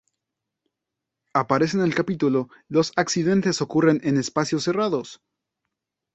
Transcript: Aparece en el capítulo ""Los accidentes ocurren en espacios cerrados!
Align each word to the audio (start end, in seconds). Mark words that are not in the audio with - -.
Aparece 1.35 1.77
en 1.77 1.83
el 1.83 1.93
capítulo 1.93 2.49
""Los 2.67 2.91
accidentes 2.95 3.61
ocurren 3.61 4.01
en 4.03 4.17
espacios 4.17 4.63
cerrados! 4.63 5.21